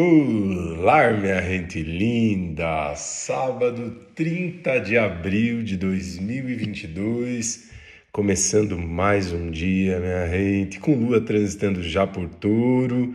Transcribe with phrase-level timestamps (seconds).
[0.00, 2.94] Olá, minha gente linda!
[2.94, 7.72] Sábado 30 de abril de 2022,
[8.12, 13.12] começando mais um dia, minha gente, com lua transitando já por touro.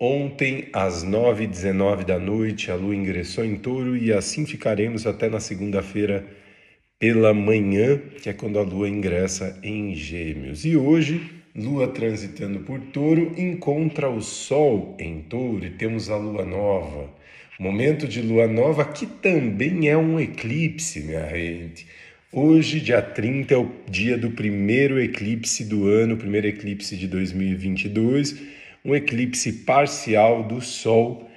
[0.00, 5.40] Ontem, às 9h19 da noite, a lua ingressou em touro e assim ficaremos até na
[5.40, 6.24] segunda-feira
[6.98, 10.64] pela manhã, que é quando a lua ingressa em Gêmeos.
[10.64, 16.44] E hoje Lua transitando por touro encontra o Sol em touro e temos a Lua
[16.44, 17.08] nova.
[17.60, 21.86] Momento de Lua nova que também é um eclipse, minha gente.
[22.32, 28.42] Hoje, dia 30, é o dia do primeiro eclipse do ano, primeiro eclipse de 2022,
[28.84, 31.30] um eclipse parcial do Sol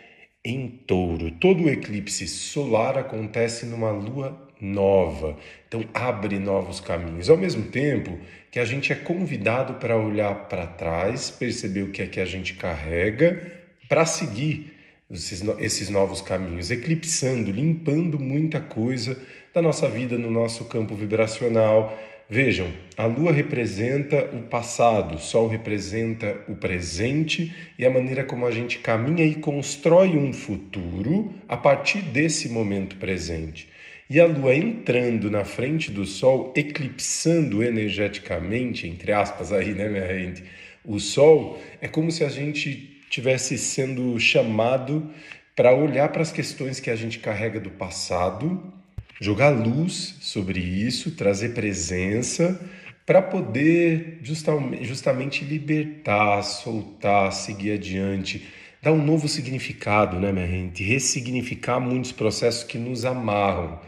[0.44, 1.30] em touro.
[1.30, 5.38] Todo eclipse solar acontece numa lua nova.
[5.68, 7.30] Então, abre novos caminhos.
[7.30, 8.18] Ao mesmo tempo
[8.52, 12.26] que a gente é convidado para olhar para trás, perceber o que é que a
[12.26, 14.74] gente carrega, para seguir
[15.10, 19.18] esses, novos caminhos, eclipsando, limpando muita coisa
[19.54, 21.98] da nossa vida no nosso campo vibracional.
[22.30, 28.46] Vejam, a lua representa o passado, o sol representa o presente e a maneira como
[28.46, 33.70] a gente caminha e constrói um futuro a partir desse momento presente.
[34.10, 40.08] E a Lua entrando na frente do Sol, eclipsando energeticamente, entre aspas aí, né, minha
[40.08, 40.44] gente?
[40.86, 45.12] O Sol é como se a gente tivesse sendo chamado
[45.54, 48.72] para olhar para as questões que a gente carrega do passado,
[49.20, 52.62] jogar luz sobre isso, trazer presença
[53.06, 58.46] para poder justamente libertar, soltar, seguir adiante,
[58.82, 60.84] dar um novo significado, né, minha gente?
[60.84, 63.80] Ressignificar muitos processos que nos amarram.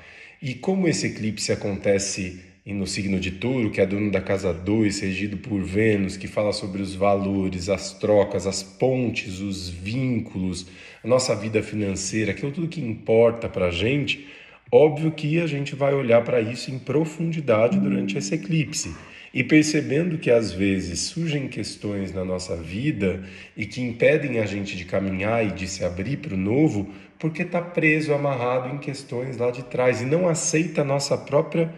[0.41, 4.99] E como esse eclipse acontece no signo de Touro, que é dono da casa 2,
[4.99, 10.67] regido por Vênus, que fala sobre os valores, as trocas, as pontes, os vínculos,
[11.03, 14.27] a nossa vida financeira, aquilo tudo que importa para a gente,
[14.71, 18.95] óbvio que a gente vai olhar para isso em profundidade durante esse eclipse.
[19.33, 23.23] E percebendo que às vezes surgem questões na nossa vida
[23.55, 27.43] e que impedem a gente de caminhar e de se abrir para o novo, porque
[27.43, 31.71] está preso, amarrado em questões lá de trás e não aceita a nossa própria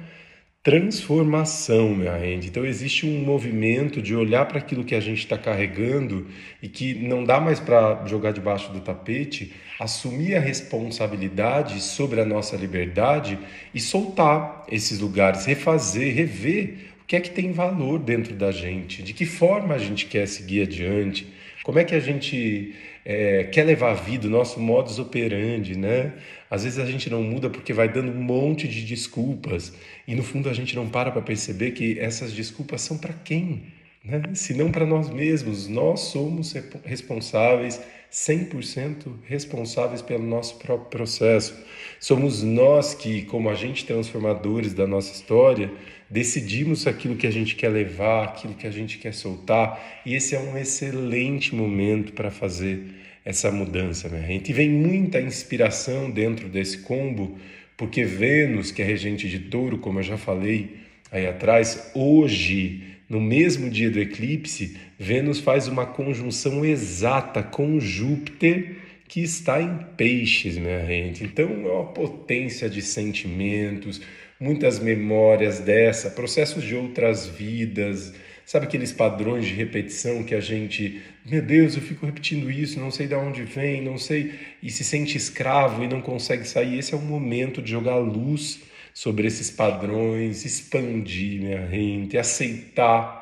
[0.64, 2.48] transformação, minha gente.
[2.48, 6.28] Então existe um movimento de olhar para aquilo que a gente está carregando
[6.62, 12.26] e que não dá mais para jogar debaixo do tapete, assumir a responsabilidade sobre a
[12.26, 13.40] nossa liberdade
[13.74, 19.12] e soltar esses lugares, refazer, rever que é que tem valor dentro da gente, de
[19.14, 21.28] que forma a gente quer seguir adiante,
[21.62, 22.74] como é que a gente
[23.04, 26.14] é, quer levar a vida, o nosso modus operandi, né?
[26.50, 29.74] Às vezes a gente não muda porque vai dando um monte de desculpas
[30.08, 33.64] e no fundo a gente não para para perceber que essas desculpas são para quem?
[34.04, 34.22] Né?
[34.34, 36.54] Se não para nós mesmos, nós somos
[36.84, 37.80] responsáveis,
[38.12, 41.56] 100% responsáveis pelo nosso próprio processo.
[42.00, 45.72] Somos nós que, como agentes transformadores da nossa história,
[46.10, 50.36] decidimos aquilo que a gente quer levar, aquilo que a gente quer soltar, e esse
[50.36, 52.84] é um excelente momento para fazer
[53.24, 54.26] essa mudança, né?
[54.26, 57.38] A gente vem muita inspiração dentro desse combo,
[57.78, 60.82] porque Vênus, que é regente de touro, como eu já falei
[61.12, 68.78] aí atrás, hoje, no mesmo dia do eclipse, Vênus faz uma conjunção exata com Júpiter,
[69.06, 71.22] que está em peixes, minha gente.
[71.22, 74.00] Então é uma potência de sentimentos,
[74.40, 78.14] muitas memórias dessa, processos de outras vidas,
[78.46, 82.92] sabe aqueles padrões de repetição que a gente, meu Deus, eu fico repetindo isso, não
[82.92, 84.32] sei de onde vem, não sei,
[84.64, 86.80] e se sente escravo e não consegue sair.
[86.80, 93.20] Esse é o momento de jogar luz sobre esses padrões, expandir minha gente, aceitar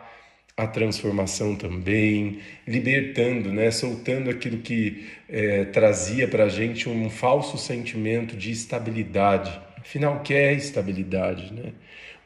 [0.58, 7.58] a transformação também, libertando, né, soltando aquilo que é, trazia para a gente um falso
[7.58, 11.54] sentimento de estabilidade Afinal, o que é estabilidade?
[11.54, 11.72] Né?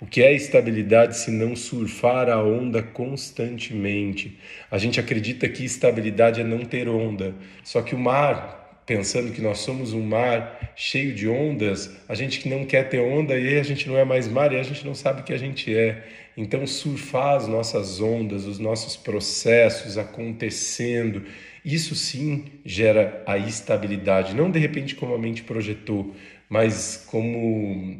[0.01, 4.37] O que é estabilidade se não surfar a onda constantemente?
[4.69, 9.41] A gente acredita que estabilidade é não ter onda, só que o mar, pensando que
[9.41, 13.57] nós somos um mar cheio de ondas, a gente que não quer ter onda e
[13.57, 15.75] a gente não é mais mar e a gente não sabe o que a gente
[15.75, 16.03] é.
[16.35, 21.23] Então, surfar as nossas ondas, os nossos processos acontecendo,
[21.63, 26.13] isso sim gera a estabilidade, não de repente como a mente projetou,
[26.49, 27.97] mas como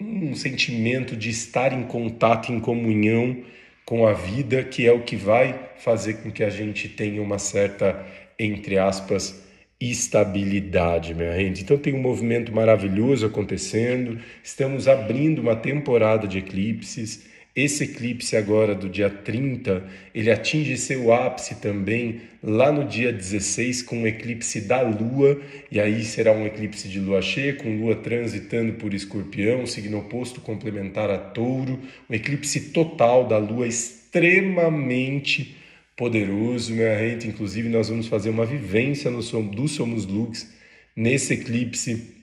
[0.00, 3.44] um sentimento de estar em contato, em comunhão
[3.84, 7.38] com a vida, que é o que vai fazer com que a gente tenha uma
[7.38, 8.04] certa,
[8.38, 9.47] entre aspas,
[9.80, 11.62] estabilidade, minha gente.
[11.62, 17.26] Então tem um movimento maravilhoso acontecendo, estamos abrindo uma temporada de eclipses.
[17.54, 19.84] esse eclipse agora do dia 30,
[20.14, 25.40] ele atinge seu ápice também lá no dia 16 com o eclipse da Lua,
[25.70, 30.40] e aí será um eclipse de lua cheia, com Lua transitando por Escorpião, signo oposto
[30.40, 35.56] complementar a Touro, um eclipse total da Lua extremamente
[35.98, 37.26] poderoso, minha gente.
[37.26, 40.48] Inclusive, nós vamos fazer uma vivência no do Somos Lux
[40.96, 42.14] nesse eclipse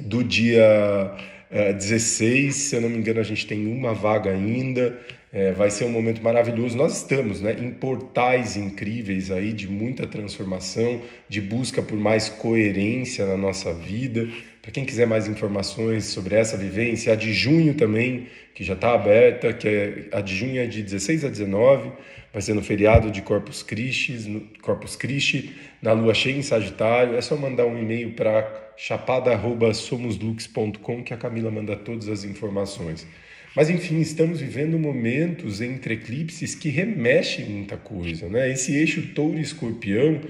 [0.00, 1.16] do dia
[1.50, 5.00] 16, é, se eu não me engano, a gente tem uma vaga ainda.
[5.32, 6.76] É, vai ser um momento maravilhoso.
[6.76, 13.24] Nós estamos né, em portais incríveis aí de muita transformação, de busca por mais coerência
[13.24, 14.28] na nossa vida.
[14.60, 18.92] Para quem quiser mais informações sobre essa vivência, a de junho também, que já está
[18.92, 21.92] aberta, que é a de junho é de 16 a 19,
[22.32, 27.14] vai ser no feriado de Corpus Christi, no Corpus Christi, na lua cheia em Sagitário.
[27.14, 33.06] É só mandar um e-mail para chapada.somoslux.com que a Camila manda todas as informações.
[33.54, 38.50] Mas enfim, estamos vivendo momentos entre eclipses que remexem muita coisa, né?
[38.50, 40.20] Esse eixo touro e escorpião,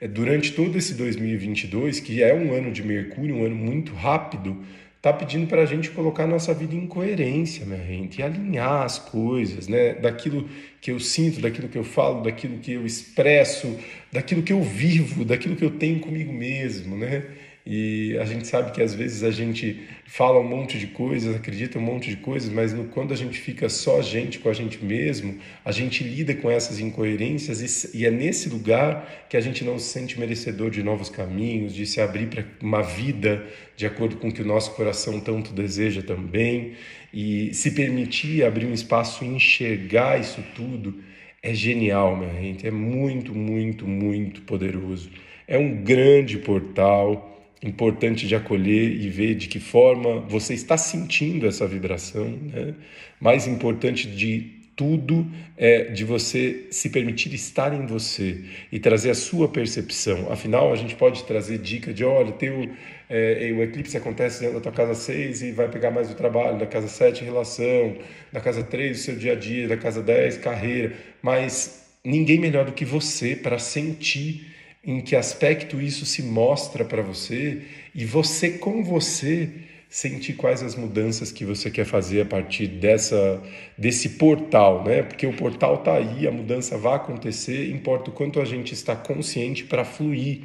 [0.00, 4.60] é, durante todo esse 2022, que é um ano de Mercúrio, um ano muito rápido,
[5.00, 8.98] tá pedindo para a gente colocar nossa vida em coerência, minha gente, e alinhar as
[8.98, 9.94] coisas, né?
[9.94, 10.48] Daquilo
[10.80, 13.78] que eu sinto, daquilo que eu falo, daquilo que eu expresso,
[14.10, 17.22] daquilo que eu vivo, daquilo que eu tenho comigo mesmo, né?
[17.66, 21.78] E a gente sabe que às vezes a gente fala um monte de coisas, acredita
[21.78, 24.52] um monte de coisas, mas no, quando a gente fica só a gente com a
[24.52, 29.40] gente mesmo, a gente lida com essas incoerências e, e é nesse lugar que a
[29.40, 33.86] gente não se sente merecedor de novos caminhos, de se abrir para uma vida de
[33.86, 36.74] acordo com o que o nosso coração tanto deseja também.
[37.14, 41.02] E se permitir abrir um espaço e enxergar isso tudo
[41.42, 45.10] é genial, minha gente, é muito, muito, muito poderoso.
[45.46, 47.33] É um grande portal
[47.64, 52.28] importante de acolher e ver de que forma você está sentindo essa vibração.
[52.28, 52.74] Né?
[53.18, 55.26] Mais importante de tudo
[55.56, 60.30] é de você se permitir estar em você e trazer a sua percepção.
[60.30, 62.68] Afinal, a gente pode trazer dica de, olha, teu,
[63.08, 66.58] é, o eclipse acontece dentro da tua casa 6 e vai pegar mais o trabalho,
[66.58, 67.96] da casa 7, relação,
[68.32, 72.64] da casa 3, o seu dia a dia, da casa 10, carreira, mas ninguém melhor
[72.64, 74.53] do que você para sentir
[74.86, 77.62] em que aspecto isso se mostra para você
[77.94, 79.50] e você com você
[79.88, 83.40] sentir quais as mudanças que você quer fazer a partir dessa
[83.78, 85.02] desse portal, né?
[85.04, 88.96] Porque o portal tá aí, a mudança vai acontecer, importa o quanto a gente está
[88.96, 90.40] consciente para fluir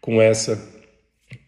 [0.00, 0.62] com essa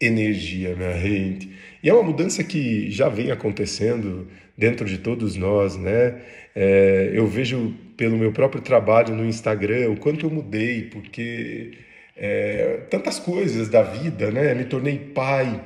[0.00, 1.50] energia, minha gente.
[1.82, 6.22] E é uma mudança que já vem acontecendo dentro de todos nós, né?
[6.54, 11.72] É, eu vejo pelo meu próprio trabalho no Instagram o quanto eu mudei, porque
[12.16, 14.54] é, tantas coisas da vida, né?
[14.54, 15.62] Me tornei pai,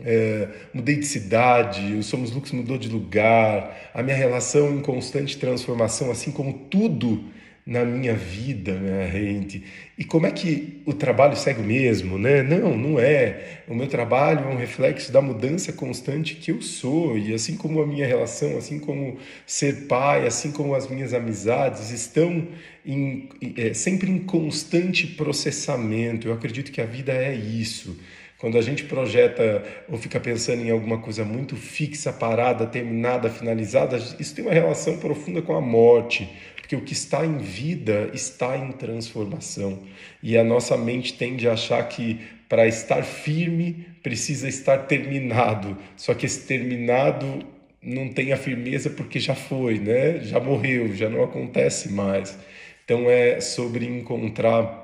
[0.00, 5.38] é, mudei de cidade, o Somos Lux mudou de lugar, a minha relação em constante
[5.38, 7.24] transformação, assim como tudo
[7.64, 9.62] na minha vida, minha gente.
[9.96, 12.42] E como é que o trabalho segue o mesmo, né?
[12.42, 13.62] Não, não é.
[13.68, 17.80] O meu trabalho é um reflexo da mudança constante que eu sou, e assim como
[17.80, 19.16] a minha relação, assim como
[19.46, 22.48] ser pai, assim como as minhas amizades estão
[22.84, 26.26] em, é, sempre em constante processamento.
[26.26, 27.96] Eu acredito que a vida é isso.
[28.42, 33.96] Quando a gente projeta ou fica pensando em alguma coisa muito fixa, parada, terminada, finalizada,
[34.18, 38.56] isso tem uma relação profunda com a morte, porque o que está em vida está
[38.58, 39.84] em transformação.
[40.20, 42.18] E a nossa mente tende a achar que
[42.48, 45.78] para estar firme precisa estar terminado.
[45.96, 47.46] Só que esse terminado
[47.80, 50.18] não tem a firmeza porque já foi, né?
[50.18, 52.36] Já morreu, já não acontece mais.
[52.84, 54.82] Então é sobre encontrar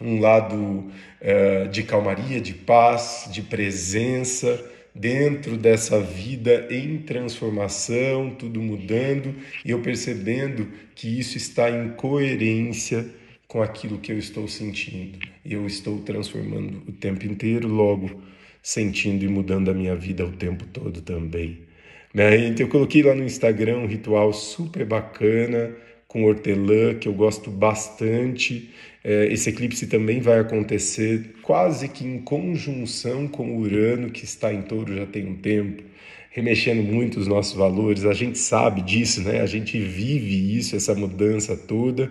[0.00, 4.62] um lado uh, de calmaria, de paz, de presença
[4.94, 9.34] dentro dessa vida em transformação, tudo mudando
[9.64, 13.06] e eu percebendo que isso está em coerência
[13.46, 15.18] com aquilo que eu estou sentindo.
[15.44, 18.22] Eu estou transformando o tempo inteiro, logo
[18.62, 21.60] sentindo e mudando a minha vida o tempo todo também.
[22.12, 22.48] Né?
[22.48, 25.70] Então eu coloquei lá no Instagram um ritual super bacana
[26.08, 28.70] com hortelã que eu gosto bastante.
[29.02, 34.62] É, esse eclipse também vai acontecer quase que em conjunção com Urano, que está em
[34.62, 35.82] touro já tem um tempo,
[36.30, 38.04] remexendo muito os nossos valores.
[38.04, 39.40] A gente sabe disso, né?
[39.40, 42.10] A gente vive isso, essa mudança toda.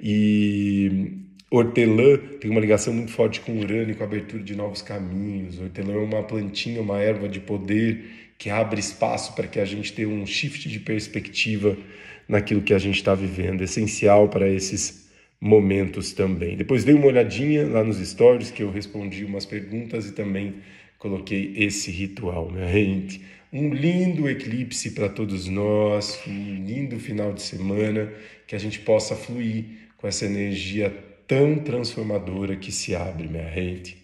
[0.00, 1.21] E
[1.52, 5.60] hortelã tem uma ligação muito forte com Urano e com a abertura de novos caminhos.
[5.60, 9.92] Hortelã é uma plantinha, uma erva de poder que abre espaço para que a gente
[9.92, 11.76] tenha um shift de perspectiva
[12.26, 16.56] naquilo que a gente está vivendo, essencial para esses momentos também.
[16.56, 20.54] Depois dei uma olhadinha lá nos stories que eu respondi umas perguntas e também
[20.98, 23.22] coloquei esse ritual, minha gente.
[23.52, 28.10] Um lindo eclipse para todos nós, um lindo final de semana,
[28.46, 29.64] que a gente possa fluir
[29.98, 33.96] com essa energia tão transformadora que se abre, minha gente.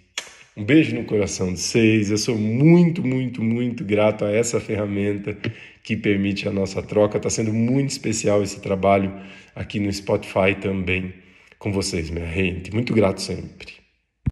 [0.57, 2.11] Um beijo no coração de vocês.
[2.11, 5.37] Eu sou muito, muito, muito grato a essa ferramenta
[5.85, 7.19] que permite a nossa troca.
[7.19, 9.13] Está sendo muito especial esse trabalho
[9.55, 11.13] aqui no Spotify também
[11.59, 12.73] com vocês, minha gente.
[12.73, 13.75] Muito grato sempre.